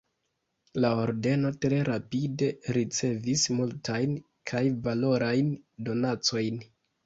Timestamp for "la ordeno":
0.85-1.51